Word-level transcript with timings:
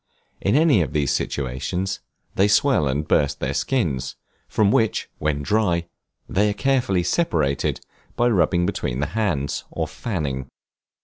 In 0.41 0.55
any 0.55 0.81
of 0.81 0.93
these 0.93 1.11
situations, 1.11 1.99
they 2.33 2.47
swell 2.47 2.87
and 2.87 3.07
burst 3.07 3.39
their 3.39 3.53
skins, 3.53 4.15
from 4.47 4.71
which, 4.71 5.07
when 5.19 5.43
dry, 5.43 5.85
they 6.27 6.49
are 6.49 6.53
carefully 6.53 7.03
separated 7.03 7.79
by 8.15 8.27
rubbing 8.27 8.65
between 8.65 8.99
the 8.99 9.05
hands, 9.13 9.63
or 9.69 9.87
fanning. 9.87 10.47